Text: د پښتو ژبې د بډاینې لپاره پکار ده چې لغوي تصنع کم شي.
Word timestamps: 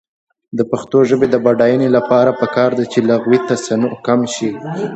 د 0.57 0.59
پښتو 0.71 0.97
ژبې 1.09 1.27
د 1.31 1.35
بډاینې 1.45 1.89
لپاره 1.97 2.37
پکار 2.41 2.71
ده 2.77 2.83
چې 2.91 2.99
لغوي 3.09 3.39
تصنع 3.49 3.91
کم 4.05 4.21
شي. 4.33 4.51